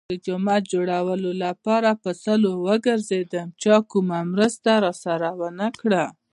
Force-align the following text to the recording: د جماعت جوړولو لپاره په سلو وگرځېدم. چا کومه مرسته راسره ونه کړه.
د 0.11 0.13
جماعت 0.27 0.63
جوړولو 0.73 1.31
لپاره 1.45 1.89
په 2.03 2.09
سلو 2.23 2.51
وگرځېدم. 2.67 3.47
چا 3.63 3.75
کومه 3.91 4.17
مرسته 4.33 4.71
راسره 4.85 5.29
ونه 5.39 5.67
کړه. 5.81 6.03